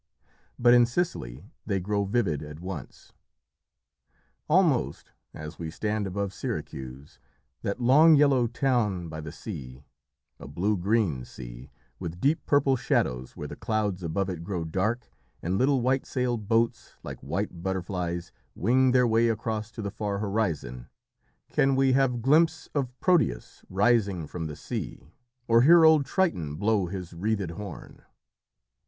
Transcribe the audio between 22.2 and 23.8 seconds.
glimpse of Proteus